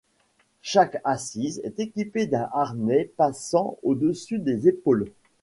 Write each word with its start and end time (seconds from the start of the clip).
Chaque 0.63 0.97
assise 1.03 1.59
est 1.63 1.79
équipée 1.79 2.25
d'un 2.25 2.49
harnais 2.53 3.11
passant 3.17 3.77
au 3.83 3.93
dessus 3.93 4.39
des 4.39 4.67
épaules. 4.67 5.11